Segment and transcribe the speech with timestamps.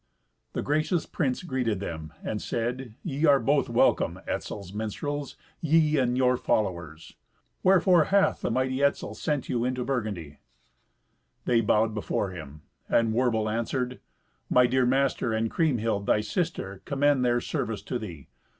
[0.53, 6.17] The gracious prince greeted them, and said, "Ye are both welcome, Etzel's minstrels, ye and
[6.17, 7.13] your followers.
[7.61, 10.39] Wherefore hath the mighty Etzel sent you into Burgundy?"
[11.45, 13.99] They bowed before him, and Werbel answered,
[14.49, 18.27] "My dear master, and Kriemhild thy sister, commend their service to thee.